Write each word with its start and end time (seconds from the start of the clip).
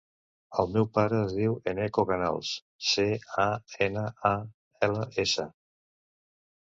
El 0.61 0.69
meu 0.75 0.87
pare 0.97 1.17
es 1.25 1.35
diu 1.39 1.57
Eneko 1.73 2.05
Canals: 2.11 2.55
ce, 2.93 3.07
a, 3.47 3.47
ena, 3.89 4.07
a, 4.31 4.35
ela, 4.89 5.09
essa. 5.27 5.47